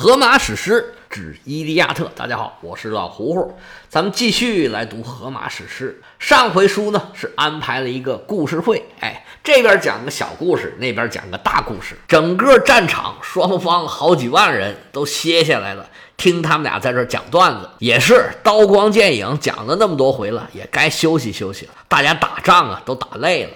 [0.00, 3.58] 荷马史诗之《伊利亚特》，大家好，我是老胡胡，
[3.88, 6.00] 咱们继续来读荷马史诗。
[6.20, 21.72] 上回书呢是安排了一个故事会，哎，这边讲个小故事，那边讲个大故事，整个战场双方好几万人都歇下来了，听他们俩在这讲段子，也是刀光剑影，讲了那么多回了，也该休息休息了。
[21.88, 23.50] 大家打仗啊都打累了。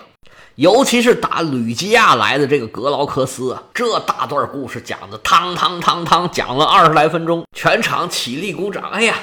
[0.57, 8.91] 尤其是打吕基亚来的这个格劳克斯啊，这大段故事讲的汤汤汤汤，讲了二十来分钟，全场起立鼓掌。
[8.91, 9.15] 哎呀，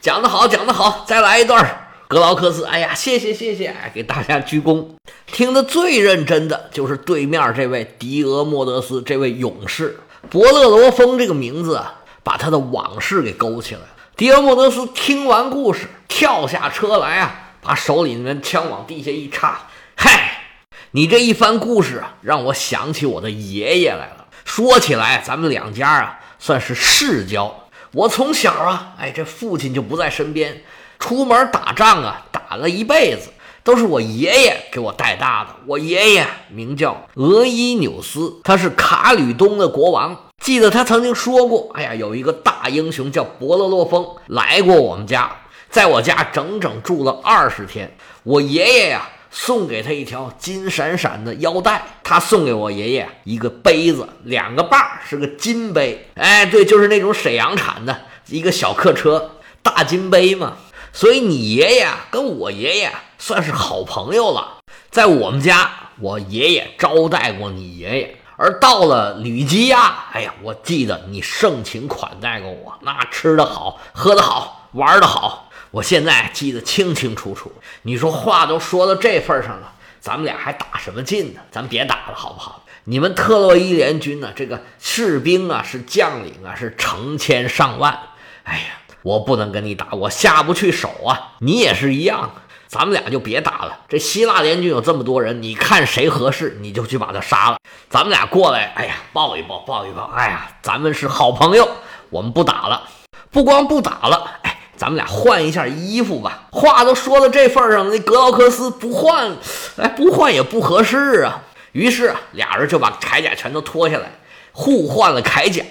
[0.00, 1.84] 讲得好，讲得好，再来一段。
[2.08, 4.84] 格劳克斯，哎呀，谢谢谢谢，给大家鞠躬。
[5.26, 13.88] 听得最认真的就是对面这位狄俄莫德斯，这位勇士伯乐罗峰这个名字啊，把他的往事给勾起来了。
[14.16, 19.62] 狄俄莫德斯听完故事，跳下车来啊，把手里面枪往地下一插。
[20.00, 20.44] 嗨，
[20.92, 24.28] 你这一番故事啊，让我想起我的爷爷来了。
[24.44, 27.64] 说起来，咱们两家啊，算是世交。
[27.90, 30.62] 我从小啊，哎，这父亲就不在身边，
[31.00, 33.30] 出门打仗啊，打了一辈子，
[33.64, 35.50] 都是我爷爷给我带大的。
[35.66, 40.16] 我爷爷名叫俄伊纽斯，他是卡吕东的国王。
[40.40, 45.28] 记得他曾经说过，哎呀，有一个大英雄叫伯乐洛峰来过我们家，
[45.68, 47.92] 在我家整整住了二十天。
[48.22, 49.08] 我爷爷呀。
[49.30, 56.08] 送给他一条金闪闪的腰带，他送给我爷爷一个杯子，两个把儿，是个金杯。
[56.14, 60.56] 哎，对，就是那种沈阳产的一个小客车大金杯嘛。
[60.92, 64.58] 所以你爷爷跟我爷爷算是好朋友了，
[64.90, 75.47] 在我们家，我爷爷招待过你爷爷，而到了吕基亚，哎呀，我记得你盛情款待过我，那吃的好，喝的好，玩的好。
[75.70, 77.52] 我现在记得清清楚楚。
[77.82, 81.40] 你说话都说到这份上了，咱们俩还打什么劲呢？
[81.50, 82.64] 咱别打了，好不好？
[82.84, 84.32] 你们特洛伊联军呢？
[84.34, 87.98] 这个士兵啊，是将领啊，是成千上万。
[88.44, 88.64] 哎呀，
[89.02, 91.32] 我不能跟你打，我下不去手啊。
[91.40, 92.32] 你也是一样，
[92.66, 93.80] 咱们俩就别打了。
[93.90, 97.58] 这希腊联军有这么多人，你看谁合适，你就去把他杀了。
[97.90, 100.04] 咱们俩过来，哎呀，抱一抱，抱一抱。
[100.04, 101.68] 哎呀，咱们是好朋友，
[102.08, 102.88] 我们不打了。
[103.30, 104.57] 不光不打了，哎。
[104.78, 106.44] 咱们俩换一下衣服吧。
[106.52, 109.36] 话都说到这份上了，那格劳克斯不换，
[109.76, 111.42] 哎，不换也不合适啊。
[111.72, 114.12] 于是啊，俩人就把铠甲全都脱下来，
[114.52, 115.62] 互换了铠甲。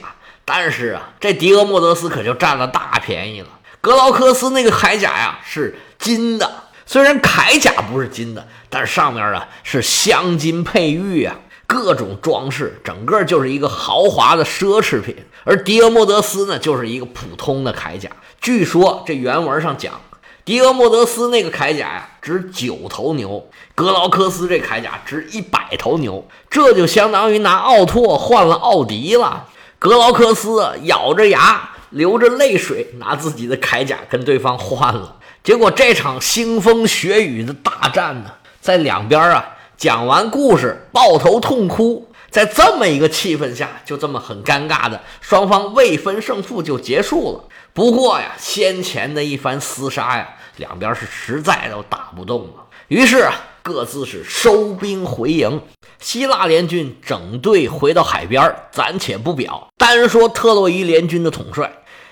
[0.44, 3.48] 但是啊，这迪俄莫德斯可就占了大便宜了。
[3.80, 6.50] 格劳克斯那个铠甲呀是金的，
[6.86, 11.36] 虽然铠甲不是金的，但是上面啊是镶金配玉啊，
[11.66, 15.16] 各种装饰，整个就是一个豪华的奢侈品。
[15.48, 18.10] 而迪俄莫德斯呢，就是一个普通的铠甲。
[18.42, 20.02] 据说这原文上讲，
[20.44, 29.46] 狄俄莫德斯那个铠甲呀值九头牛，格劳克斯这铠甲值一百头牛，这就相当于拿奥拓换了奥迪了。
[29.80, 35.16] 格劳克斯咬着牙，流着泪水，拿自己的铠甲跟对方换了。
[35.46, 47.44] 结果这场腥风血雨的大战呢，在两边啊讲完故事，抱头痛哭，在这么一个气氛下，就这么很尴尬的双方未分胜负就结束了。
[47.74, 50.28] 不过呀，先前的一番厮杀呀，
[50.58, 52.66] 两边是实在都打不动了。
[52.90, 53.34] 于是啊，
[53.64, 55.62] 各自是收兵回营。
[56.00, 59.68] 希腊联军整队回到海边，暂且不表。
[59.78, 61.72] 单说特洛伊联军的统帅，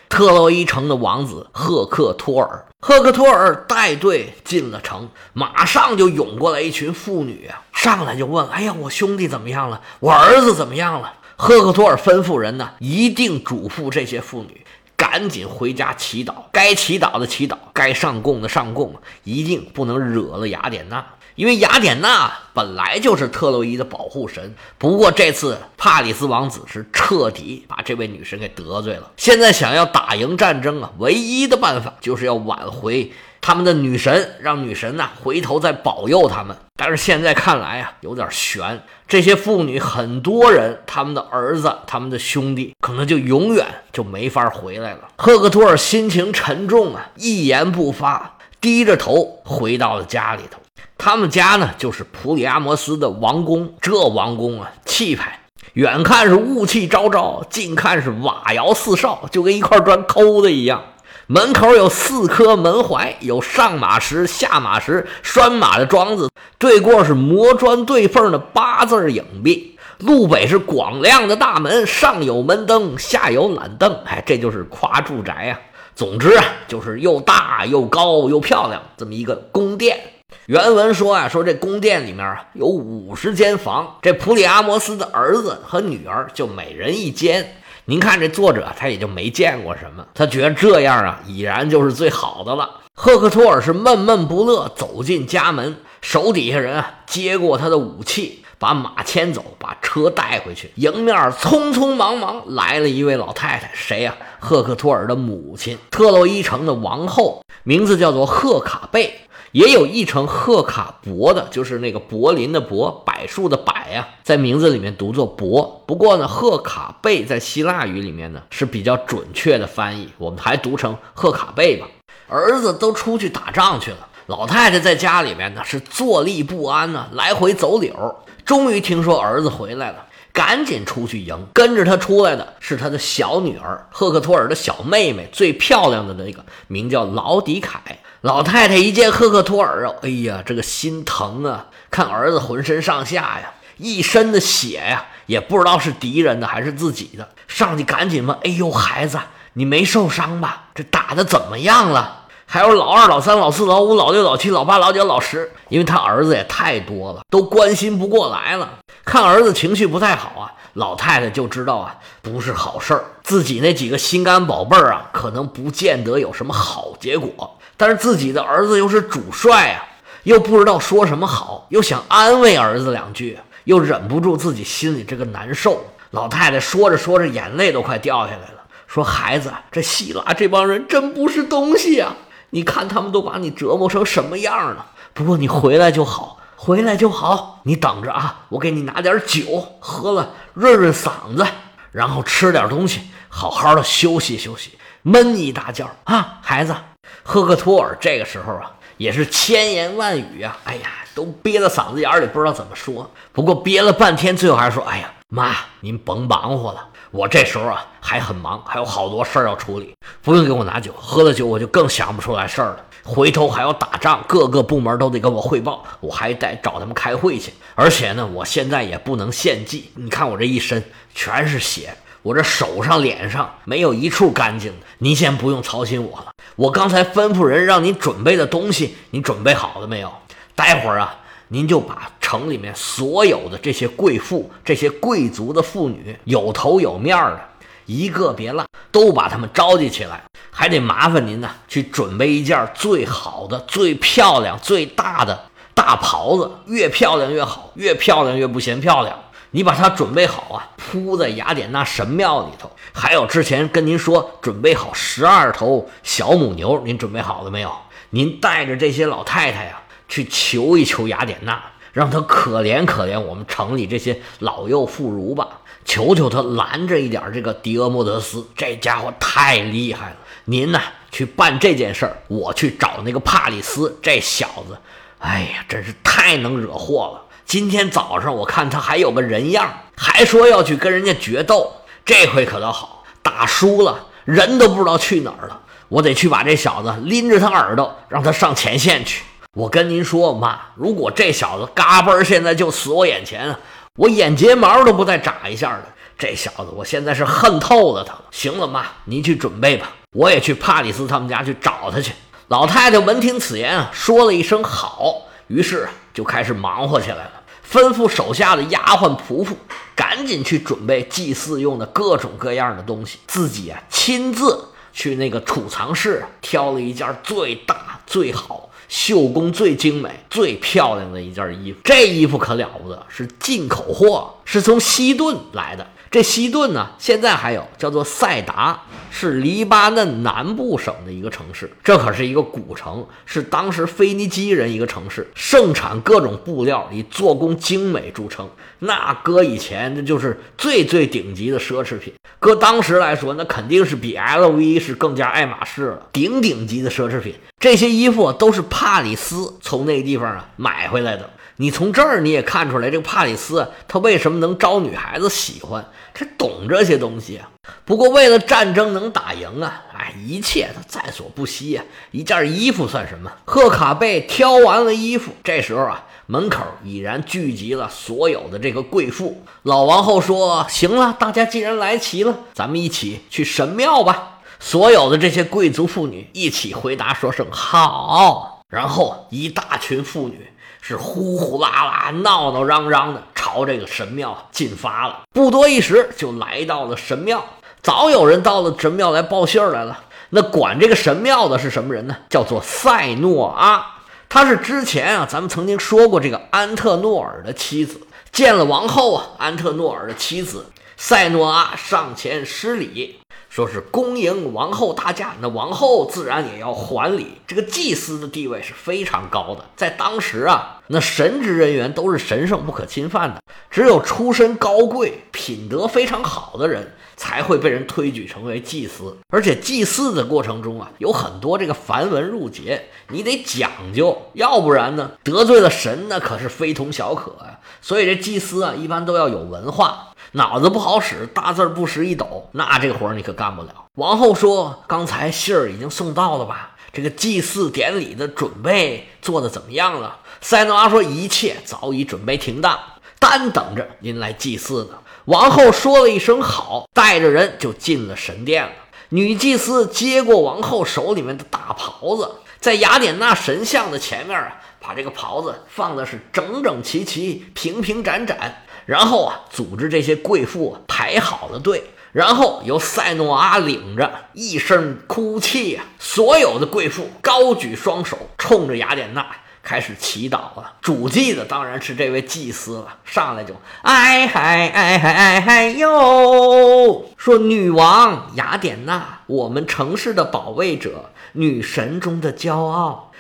[0.10, 2.66] 特洛伊城的王子赫克托尔。
[2.80, 9.80] 赫克托尔带队进了城，马上就涌过来一群妇女啊，上来就问：“哎呀，我兄弟怎么样了？
[10.00, 14.66] 我儿子怎么样了？”赫克托尔吩咐人呢，一定嘱咐这些妇女。
[14.98, 24.56] 赶紧回家祈祷，该祈祷的祈祷，该上供的上供，一定不能惹了雅典娜，因为雅典娜本来就是特洛伊的保护神。
[24.80, 33.12] 不过这次帕里斯王子是彻底把这位女神给得罪了，现在想要打赢战争啊，唯一的办法就是要挽回。
[33.48, 38.82] 他们的女神让女神呢回头再保佑他们，但是现在看来啊有点悬。
[39.08, 43.64] 这些妇女很多人，他们的儿子、他们的兄弟可能就永远
[43.94, 45.02] 就没法回来了。
[45.18, 50.60] 赫克托尔心情沉重啊，一言不发，低着头回到了家里头。
[50.98, 55.42] 他们家呢就是普里阿摩斯的王宫，这王宫啊气派，
[55.74, 60.84] 远看是雾气昭昭，近看是瓦窑四少，就跟一块砖抠的一样。
[61.28, 66.30] 门口有四颗门槐，有上马石、下马石拴马的桩子，
[66.60, 69.76] 对过是磨砖对缝的八字影壁。
[70.00, 74.02] 路北是广亮的大门，上有门灯，下有懒凳。
[74.06, 75.60] 哎，这就是夸住宅啊。
[75.96, 80.00] 总之啊，就是又大又高又漂亮这么一个宫殿。
[80.46, 87.56] 原文说啊，说这宫殿里面啊有五十间房，这普里阿摩斯的儿子和女儿就每人一间。
[87.86, 92.82] 您看这作者他也就没见过什么，他觉得这样啊已然就是最好的了。
[92.96, 98.42] 赫克托尔是闷闷不乐，走进家门，手底下人啊接过他的武器。
[98.58, 100.72] 把马牵走，把车带回去。
[100.76, 104.16] 迎面匆匆忙忙来了一位老太太，谁呀？
[104.40, 109.14] 赫克托尔的母亲，特洛伊城的王后，名字叫做赫卡贝，
[109.56, 115.82] 也有译成赫卡伯的，就是那个柏林的柏，柏树的柏呀，在名字里面读作柏。
[115.88, 121.88] 不过呢，赫卡贝在希腊语里面呢是比较准确的翻译，我们还读成赫卡贝吧。
[122.28, 128.14] 儿子都出去打仗去了，老太太在家里面呢是坐立不安呢，来回走柳。
[128.44, 131.48] 终于听说儿子回来了，赶紧出去迎。
[131.54, 137.80] 跟着他出来的是他的小女儿赫克托尔的小妹妹，最漂亮的那个，名叫劳迪凯。
[138.26, 141.68] 老太太一见赫克托尔啊，哎呀，这个心疼啊！
[141.92, 149.20] 看儿子浑身上下呀，一身的血呀，也不知道是敌人的还是自己的，上去赶紧问：“哎呦，孩子，
[149.54, 150.70] 你没受伤吧？
[150.74, 158.80] 这打的怎么样了？”还有老二、老三、老四、老五、老六、老七、老八、老九、老十，因为他儿子也太多了，都关心不过来了。
[159.04, 163.06] 看儿子情绪不太好啊，老太太就知道啊，不是好事儿。
[163.22, 167.52] 自己那几个心肝宝贝儿啊，可能不见得有什么好结果。
[167.78, 169.84] 但是自己的儿子又是主帅啊，
[170.24, 175.86] 又不知道说什么好，又想安慰儿子两句，又忍不住自己心里这个难受。
[176.12, 182.16] 老太太说着说着，眼泪都快掉下来了，说：“孩子，这希腊这帮人真不是东西啊！”
[182.52, 184.86] 你看他们都把你折磨成什么样了？
[185.14, 187.60] 不过你回来就好，回来就好。
[187.64, 191.46] 你等着啊，我给你拿点酒喝了，润润嗓子，
[191.92, 194.78] 然后吃点东西，好好的休息休息。
[195.08, 196.76] 闷一大觉啊，孩子。
[197.22, 203.08] 赫克托尔这个时候啊，也是千言万语啊，哎呀，都憋在嗓子眼里，不知道怎么说。
[203.32, 212.80] 不过憋了半天，最后还是说：“哎呀，妈，您甭忙活了。”我这时候啊还很忙，还有好多事儿要处理，不用给我拿酒，喝了酒我就更想不出来事儿了。
[213.04, 217.54] 回头还要打仗，各个部门都得跟我汇报，我还得找他们开会去。
[217.76, 224.88] 而且呢，我现在也不能献祭，你看我这一身全是血，我这手上、脸上没有一处干净的。
[224.98, 230.12] 您先不用操心我了，我刚才吩咐人让您准备的东西，你准备好了没有？
[230.56, 231.20] 待会儿啊。
[231.50, 237.40] 您就把城里面所有的这些贵妇、这些贵族的妇女，有头有面的，
[237.86, 240.24] 一个别落，都把他们召集起来。
[240.50, 245.40] 还得麻烦您呢，去准备一件最好的、最漂亮、最大的
[245.76, 249.16] 大袍子，越漂亮越好，越漂亮越不嫌漂亮。
[249.56, 252.70] 你把它准备好啊，铺在雅典娜神庙里头。
[252.92, 257.74] 还有之前跟您说准备好十二头小母牛，您准备好了没有？
[258.10, 259.82] 您带着这些老太太呀。
[260.10, 261.64] 去求一求雅典娜，
[261.94, 270.18] 让她可怜可怜我们城里这些老幼妇孺吧，求求她拦着一点这个狄俄莫德斯，这家伙太厉害了。
[270.44, 274.78] 您呢，去办这件事儿，我去找那个帕里斯这小子，
[275.20, 277.22] 哎呀，真是太能惹祸了。
[277.46, 281.72] 今天早上我看他还有个人样，还说要去跟人家决斗，
[282.04, 285.62] 这回可倒好，打输了人都不知道去哪儿了。
[285.88, 289.24] 我得去把这小子拎着他耳朵，让他上前线去。
[289.54, 293.56] 我跟您说，妈，如果这小子嘎嘣现在就死我眼前，
[293.98, 295.86] 我眼睫毛都不带眨一下的。
[296.18, 298.24] 这小子，我现在是恨透了他了。
[298.32, 302.12] 行了，妈，您去准备吧，我也去帕里斯他们家去找他去。
[302.48, 307.35] 老太太闻听此言啊，说了一声好，于是就开始忙活起来了，
[307.72, 309.50] 吩咐手下的丫鬟仆仆
[309.96, 318.70] 赶紧去准备祭祀用的各种各样的东西，自己啊亲自去那个储藏室挑了一件最大最好。
[318.88, 325.88] 绣工最精美、最漂亮的一件衣服，这衣服可了不得，是进口货，是从西顿来的。
[326.16, 331.70] 这西顿呢，现在还有叫做塞达，是黎巴嫩南部省的一个城市。
[331.84, 338.50] 这可是一个古城，是当时腓尼基人一个城市，盛产各种布料，以做工精美著称。
[338.80, 342.14] 那搁以前，那就是最最顶级的奢侈品。
[342.40, 347.36] 搁当时来说，那肯定是比 LV 是更加爱马仕了，顶顶级的奢侈品。
[347.60, 351.30] 这些衣服都是帕里斯从那个地方啊买回来的。
[351.58, 355.86] 你从这儿你也看出来，这个帕里斯他为什么能招女孩子喜欢？
[356.14, 357.50] 他懂这些东西啊。
[357.84, 361.84] 不过为了战争能打赢啊，哎，一切他在所不惜呀。
[362.12, 363.32] 一件衣服算什么？
[363.46, 369.42] 赫卡贝挑完了衣服，这时候啊，门口已然聚集了所有的这个贵妇。
[369.64, 380.48] 老王后说：“行了，大家既然来齐了，咱们一起去神庙吧。”所有的这些贵族妇女一起回答说声好，然后一大群妇女。
[380.88, 385.22] 是呼呼啦啦、闹闹嚷嚷的朝这个神庙进发了。
[385.34, 387.44] 不多一时，就来到了神庙。
[387.82, 390.00] 早有人到了神庙来报信儿来了。
[390.30, 392.16] 那管这个神庙的是什么人呢？
[392.30, 393.84] 叫做塞诺阿。
[394.30, 398.00] 他是之前啊，咱们曾经说过这个安特诺尔的妻子。
[398.32, 403.20] 见了王后啊，安特诺尔的妻子塞诺阿上前施礼，
[403.56, 405.34] 说是恭迎王后大驾。
[405.40, 407.38] 那王后自然也要还礼。
[407.48, 416.92] 这个祭司的地位是非常高的，在当时啊，那神职人员都是神圣不可侵犯的，只有出身高贵、品德非常好的人。
[417.18, 427.62] 才会被人推举成为祭司，而且祭祀的过程中啊，有很多这个繁文缛节，你得讲究，要不然呢，得罪了神，那可是非同小可呀。
[427.82, 433.86] 所以这祭司啊，一般都要有文化，脑子不好使，大字不识一斗，那这个活你可干不了。
[433.94, 436.76] 王后说：“刚才信儿已经送到了吧？
[436.92, 442.78] 这个祭祀典礼的准备做的怎么样了？”塞诺阿说：“一切早已准备停当，
[443.18, 448.72] 单等着您来祭祀呢。”王后说了一声好，带着人就进了神殿了。
[449.10, 458.64] 女祭司接过王后手里面的大袍子，在雅典娜神像的前面啊，把这个袍子放的是整整齐齐、平平展展。
[458.86, 469.26] 然后啊，组织这些贵妇排好了队，然后由塞诺阿领着，一声哭泣呀，所有的贵妇高举双手，冲着雅典娜。
[469.64, 472.98] 开始祈祷了，主祭的当然是这位祭司了。
[473.04, 483.12] 上来就哎嗨哎嗨哎嗨哟，说女王雅典娜，我们城市的保卫者，女神中的骄傲，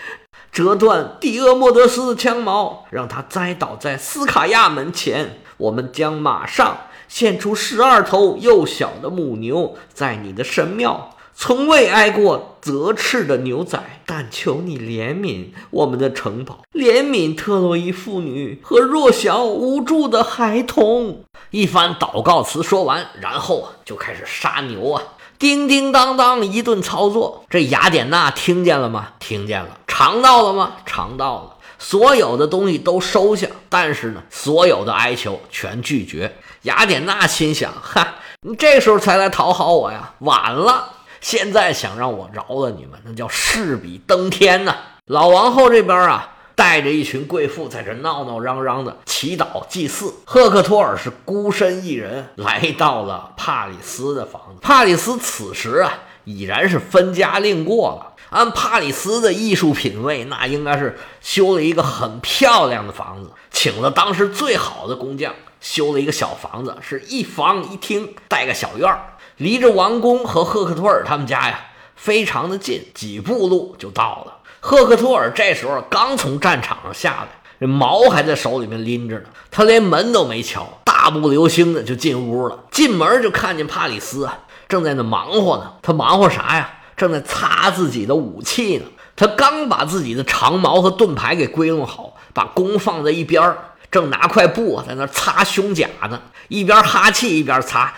[0.51, 5.39] 折断狄俄莫德斯的枪矛，让他栽倒在斯卡亚门前。
[5.57, 11.11] 我们将马上献出十二头幼小的母牛，在你的神庙。
[11.37, 21.23] 从未挨过责斥的牛仔，但求你怜悯我们的城堡，怜悯特洛伊妇女和弱小无助的孩童。
[21.51, 25.03] 一番祷告词说完，然后啊，就开始杀牛啊，
[25.37, 27.43] 叮叮当当一顿操作。
[27.49, 29.09] 这雅典娜听见了吗？
[29.19, 29.77] 听见了。
[29.87, 30.77] 尝到了吗？
[30.85, 31.54] 尝到了。
[31.87, 36.35] 所有的东西都收下，但是呢，所有的哀求全拒绝。
[36.63, 40.13] 雅典娜心想：哈，你这时候才来讨好我呀？
[40.21, 40.93] 晚了。
[41.21, 44.75] 现在想让我饶了你们，那叫势比登天呐！
[45.05, 50.11] 老王后这边啊，带着一群贵妇在这闹闹嚷嚷的祈祷祭祀。
[50.25, 54.59] 赫克托尔是孤身一人来到了帕里斯的房子。
[54.59, 58.14] 帕里斯此时啊，已然是分家另过了。
[58.35, 69.15] 按帕里斯的艺术品味，那应该是修了一个很漂亮的房子，请了当时最好的工匠修了一个小房子，是一房一厅带个小院儿。
[69.37, 71.57] 离着王宫和赫克托尔他们家呀，
[71.95, 74.33] 非常的近，几步路就到了。
[74.59, 77.27] 赫克托尔这时候刚从战场上下来，
[77.61, 82.65] 这矛还在手里面拎着呢，他连门都没敲，大步流星的就进屋了。
[82.69, 84.29] 进门就看见帕里斯，
[84.67, 85.71] 正在那忙活呢。
[85.81, 86.69] 他忙活啥呀？
[86.95, 88.85] 正在擦自己的武器呢。
[89.15, 93.57] 他刚把自己的长矛和盾牌给归拢好，把弓放在一边儿
[93.89, 97.93] 正拿块布在那擦胸甲呢，一边哈气一边擦。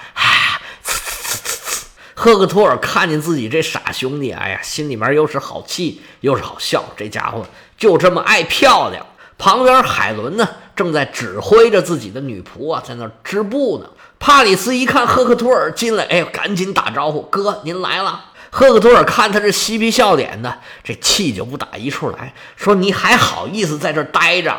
[2.14, 6.84] 赫克托尔看见自己这傻兄弟，哎呀，心里面又是好气又是好笑。
[6.96, 7.46] 这家伙
[7.78, 9.06] 就这么爱漂亮。
[9.40, 13.90] 旁边海伦呢，正在指挥着自己的女仆啊，在那织布呢。
[14.20, 24.56] 帕里斯一看赫克托尔进来，哎呦，赶紧打招呼：“哥，您来了。”赫克托尔看他这嬉皮笑脸的，这气就不打一处来，说：“你还好意思在这待着？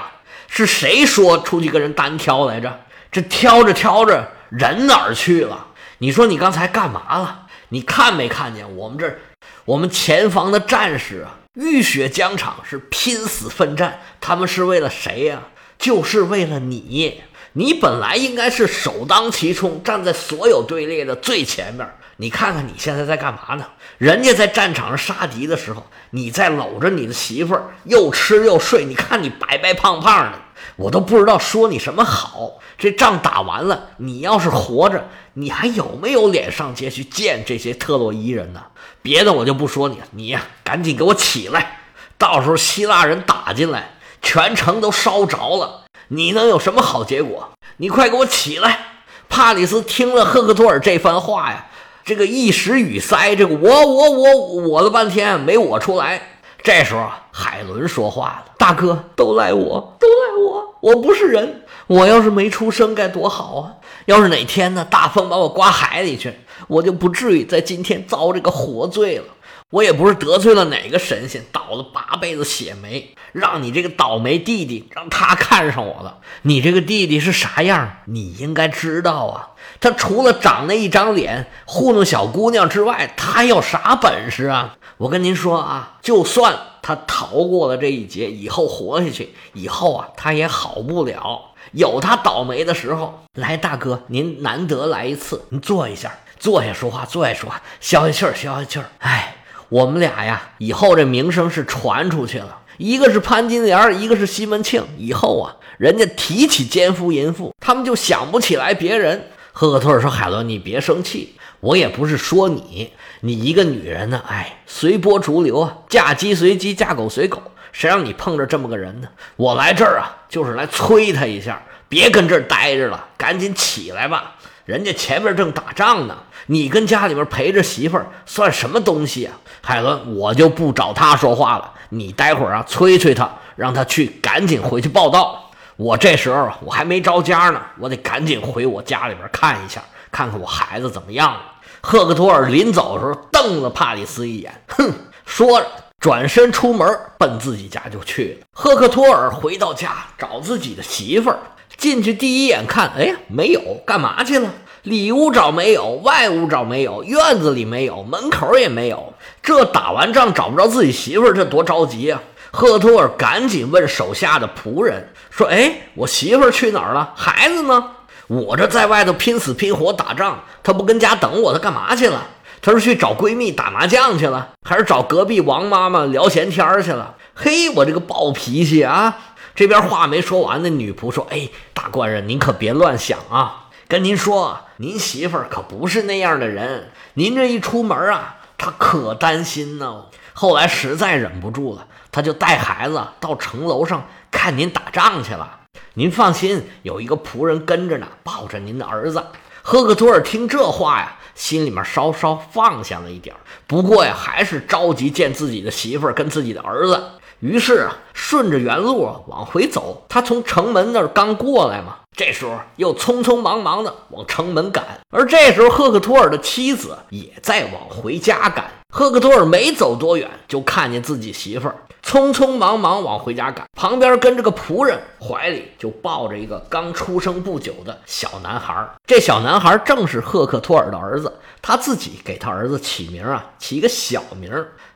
[0.49, 2.81] 是谁说出去跟人单挑来着？
[3.11, 5.69] 这挑着挑着，人哪儿去了？
[5.99, 9.19] 你说你刚才干嘛了？”你看没看见我们这，
[9.67, 15.43] 我们前方的战士啊，浴血疆场是拼死奋战，他们是为了谁呀？
[15.79, 17.21] 就是为了你。
[17.53, 21.87] 你本来应该是首当其冲，站在所有队列的最前面。
[22.21, 23.65] 你看看你现在在干嘛呢？
[23.97, 28.85] 人家在战场上杀敌的时候，你在搂着你的媳妇儿，又吃又睡。
[28.85, 30.39] 你看你白白胖胖的，
[30.75, 32.59] 我都不知道说你什么好。
[32.77, 38.65] 这仗打完了，你要是活着，你还有没有脸上街去见这些特洛伊人呢？
[39.01, 41.83] 别的我就不说你了，你呀，赶紧给我起来！
[42.19, 47.53] 到时候希腊人打进来，全城都烧着了，你能有什么好结果？
[47.77, 48.87] 你快给我起来！
[49.29, 51.67] 帕里斯听了赫克托尔这番话呀，
[52.09, 54.35] 这个一时语塞，这个我我我
[54.67, 56.23] 我了半天没我出来。
[56.63, 63.75] 这时候海伦说话了：“大哥，都赖我，都赖我，我不是人。”我要是没出生该多好啊！
[64.07, 66.33] 要是哪天呢，大风把我刮海里去，
[66.69, 69.25] 我就不至于在今天遭这个活罪了。
[69.71, 76.19] 我也不是得罪了哪个神仙，倒了八辈子血霉，让你这个倒霉弟弟让他看上我了。
[76.43, 77.97] 你这个弟弟是啥样？
[78.07, 79.51] 你应该知道啊。
[79.81, 84.77] 他除了长那一张脸糊弄小姑娘之外，他还有啥本事啊？
[84.97, 93.23] 我跟您说啊，就算他逃过了这一劫，以后活下去，以后啊，他也好不了，有他倒霉的时候。
[93.35, 98.87] 来，大哥，您难得来一次，您坐一下，坐下说话，坐下说话，消消气儿，消消气儿。
[98.99, 99.35] 哎。
[99.71, 102.61] 我们俩呀，以后这名声是传出去了。
[102.79, 104.83] 一个是潘金莲，一个是西门庆。
[104.97, 109.29] 以后啊，人家提起奸夫淫妇，他们就想不起来别人。
[109.61, 119.09] 赫克托尔说：“海伦，你别生气，我也不是说你，你一个女人呢，哎，随波逐流啊，嫁鸡随鸡，嫁狗随狗，谁让你碰着这么个人呢？
[119.35, 124.37] 我来这儿啊，就是来催他一下，别跟这儿待着了，赶紧起来吧。
[124.65, 130.15] 人家前面正打仗呢。”你跟家里边陪着媳妇儿算什么东西啊，海伦？
[130.15, 131.73] 我就不找他说话了。
[131.89, 135.48] 你待会儿啊，催催他，让他去赶紧回去报道。
[135.79, 139.81] 我这时候，我还没着家呢，我得赶紧回我家里边看一下，
[140.11, 141.41] 看看我孩子怎么样了。
[141.81, 144.93] 赫克托尔临走的时候瞪了帕里斯一眼，哼，
[145.25, 145.67] 说着
[146.01, 146.85] 转身出门
[147.17, 148.47] 奔自己家就去了。
[148.53, 151.39] 赫克托尔回到家找自己的媳妇儿，
[151.77, 154.53] 进去第一眼看，哎呀，没有，干嘛去了？
[154.83, 159.13] 里屋找没有，外屋找没有，院子里没有，门口也没有。
[159.41, 162.21] 这打完仗找不着自己媳妇儿，这多着急啊！
[162.51, 167.13] 赫托尔赶紧问手下的仆人说：“哎，我媳妇去哪儿了？
[167.15, 167.91] 孩子呢？
[168.27, 172.27] 我这在外头拼死拼活打仗，她不跟家等我，她干嘛去了？
[172.61, 177.15] 他是去找闺蜜打麻将去了，还是找隔壁王妈妈聊闲天去了？
[177.35, 179.17] 嘿，我这个暴脾气啊！
[179.55, 186.91] 这边话没说完，那女仆说：‘哎，大官人，您可别乱想啊！’”跟您说，您媳妇儿可不是那样的人。
[187.15, 190.07] 您这一出门啊，她可担心呢。
[190.35, 195.61] 后来实在忍不住了，他就带孩子到城楼上看您打仗去了。
[195.95, 199.25] 您放心，有一个仆人跟着呢，抱着您的儿子。
[199.63, 203.35] 赫克托尔听这话呀，心里面稍稍放下了一点
[203.67, 207.11] 不过呀，还是着急见自己的媳妇儿跟自己的儿子。
[207.41, 210.05] 于是啊，顺着原路往回走。
[210.09, 211.99] 他从城门那儿刚过来嘛。
[212.19, 218.69] 这时候又匆匆忙忙的往城门赶，而这时候赫克托尔的妻子也在往回家赶。
[218.93, 228.85] 赫克托尔没走多远，就看见自己媳妇儿匆匆忙忙往回家赶，旁边跟着个仆人，怀里就抱着一个刚出生不久的小男孩。
[229.07, 234.51] 这小男孩正是赫克托尔的儿子，他自己给他儿子起名啊，起个小名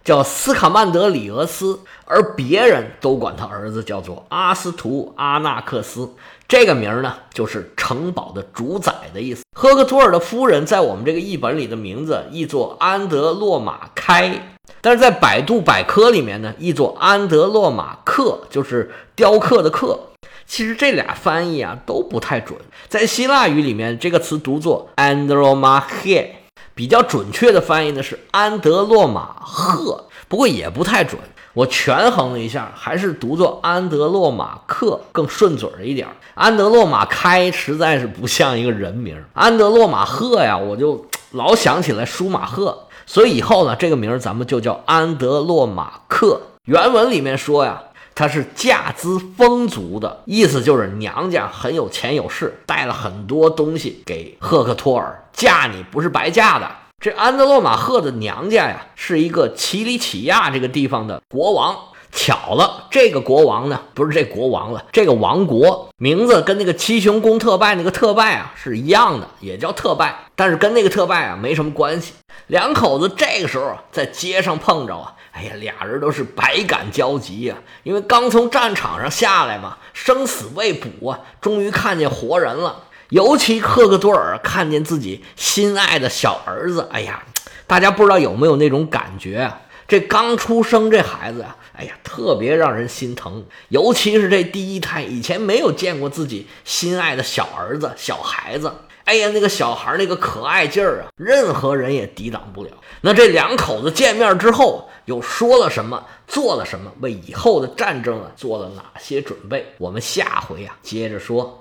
[0.04, 6.10] 叫斯卡曼德里俄斯，而别人都管他儿子叫做阿斯图阿纳克斯。
[6.48, 9.42] 这个名儿呢，就是城堡的主宰的意思。
[9.56, 19.98] 赫克托尔的夫人在我们这个译本里的名字译作安德洛马开，但是在百度百科里面呢，译作安德洛马克，就是雕刻的刻。
[20.44, 22.58] 其实这俩翻译啊都不太准。
[22.88, 26.26] 在希腊语里面，这个词读作 Andromache，
[26.74, 31.20] 比较准确的翻译呢是安德洛马赫，不过也不太准。
[31.54, 36.14] 我权衡了一下，还是读作安德洛马克更顺嘴儿一点儿。
[36.34, 46.40] 安德洛马开实在是不像一个人名，安德洛马赫呀，我就老想起来舒马赫，所以以后呢，这个名儿咱们就叫安德洛马克。
[46.64, 47.82] 原文里面说呀，
[48.14, 56.70] 他是嫁资丰足的意思，就是娘家很有钱有势，带了很多东西给赫克托尔，嫁你不是白嫁的。
[57.00, 61.76] 这安德洛马赫的娘家呀，是一个奇里乞亚这个地方的国王。
[62.14, 72.12] 巧了，这个国王呢，不是这国王了，这个王国名字跟那个七雄公特拜那个特拜啊是一样的，也叫特拜，但是跟那个特拜啊没什么关系。
[72.48, 82.84] 两口子这个时候在街上碰着啊，哎呀，俩人都是百感交集呀，因为刚从战场上下来嘛，生死未卜啊，终于看见活人了。
[83.08, 87.22] 尤其赫克多尔看见自己心爱的小儿子，哎呀，
[87.66, 89.52] 大家不知道有没有那种感觉？
[89.88, 93.44] 这刚出生这孩子呀，哎呀，特别让人心疼。
[93.68, 98.72] 尤其是这第一胎，以前没有见过自己心爱的小儿子、小孩子，
[99.04, 102.70] 哎呀，那个小孩那个可爱劲儿啊，任何人也抵挡不了。
[103.00, 109.66] 那这两口子见面之后，又说了什么，做了什么，为以后的战争啊做了哪些准备？
[109.78, 111.58] 我们下回啊接着说。